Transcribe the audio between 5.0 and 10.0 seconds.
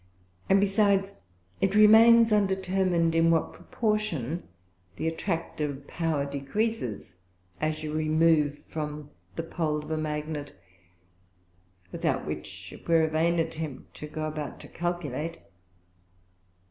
attractive Power decreases, as you remove from the Pole of a